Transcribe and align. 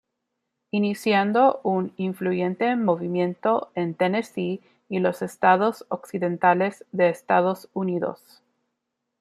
Iniciando 0.71 1.61
un 1.63 1.93
influyente 1.95 2.75
movimiento 2.75 3.71
en 3.75 3.93
Tennessee 3.93 4.59
y 4.89 4.97
los 4.97 5.21
estados 5.21 5.85
occidentales 5.89 6.85
de 6.91 7.09
Estados 7.09 7.69
Unidos. 7.73 8.41